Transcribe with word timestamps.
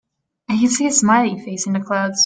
I 0.49 0.57
can 0.57 0.67
see 0.69 0.87
a 0.87 0.91
smiling 0.91 1.39
face 1.43 1.67
in 1.67 1.73
the 1.73 1.79
clouds. 1.79 2.19